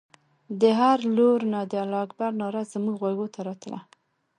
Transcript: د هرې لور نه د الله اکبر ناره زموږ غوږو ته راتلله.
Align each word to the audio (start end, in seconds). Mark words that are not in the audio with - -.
د 0.59 0.61
هرې 0.79 1.05
لور 1.17 1.39
نه 1.53 1.59
د 1.71 1.73
الله 1.83 1.99
اکبر 2.05 2.31
ناره 2.41 2.61
زموږ 2.73 2.95
غوږو 3.01 3.27
ته 3.33 3.39
راتلله. 3.47 3.79